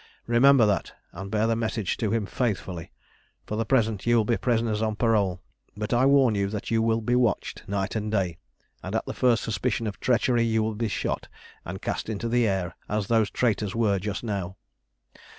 Remember 0.25 0.65
that, 0.65 0.93
and 1.11 1.29
bear 1.29 1.45
the 1.45 1.55
message 1.55 1.95
to 1.97 2.09
him 2.09 2.25
faithfully. 2.25 2.91
For 3.45 3.55
the 3.55 3.67
present 3.67 4.07
you 4.07 4.17
will 4.17 4.25
be 4.25 4.35
prisoners 4.35 4.81
on 4.81 4.95
parole; 4.95 5.43
but 5.77 5.93
I 5.93 6.07
warn 6.07 6.33
you 6.33 6.47
that 6.49 6.71
you 6.71 6.81
will 6.81 7.01
be 7.01 7.13
watched 7.15 7.61
night 7.67 7.95
and 7.95 8.11
day, 8.11 8.39
and 8.81 8.95
at 8.95 9.05
the 9.05 9.13
first 9.13 9.43
suspicion 9.43 9.85
of 9.85 9.99
treachery 9.99 10.41
you 10.41 10.63
will 10.63 10.73
be 10.73 10.87
shot, 10.87 11.27
and 11.65 11.83
cast 11.83 12.09
into 12.09 12.27
the 12.27 12.47
air 12.47 12.75
as 12.89 13.05
those 13.09 13.29
traitors 13.29 13.75
were 13.75 13.99
just 13.99 14.23
now. 14.23 14.57